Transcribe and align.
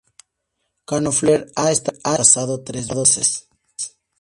Knopfler 0.87 1.51
ha 1.55 1.69
estado 1.69 1.99
casado 2.01 2.63
tres 2.63 2.87
veces. 2.87 3.47